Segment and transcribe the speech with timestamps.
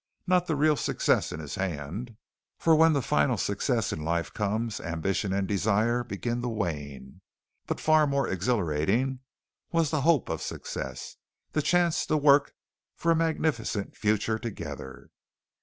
[0.25, 2.17] Not the real success in his hand,
[2.57, 7.21] for when the final success in life comes, ambition and desire begin to wane.
[7.67, 9.19] But far more exhilarating
[9.71, 11.17] was the hope of success,
[11.51, 12.51] the chance to work
[12.95, 15.11] for a magnificent future together.